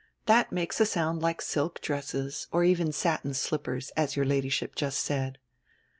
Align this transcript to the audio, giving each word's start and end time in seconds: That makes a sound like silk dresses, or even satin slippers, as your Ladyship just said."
That 0.25 0.51
makes 0.51 0.79
a 0.81 0.85
sound 0.87 1.21
like 1.21 1.43
silk 1.43 1.79
dresses, 1.79 2.47
or 2.51 2.63
even 2.63 2.91
satin 2.91 3.35
slippers, 3.35 3.91
as 3.95 4.15
your 4.15 4.25
Ladyship 4.25 4.73
just 4.75 4.99
said." 5.01 5.37